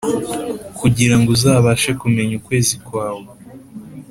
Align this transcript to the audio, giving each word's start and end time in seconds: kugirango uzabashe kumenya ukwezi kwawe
kugirango 0.79 1.29
uzabashe 1.37 1.89
kumenya 2.01 2.33
ukwezi 2.39 2.75
kwawe 2.85 3.25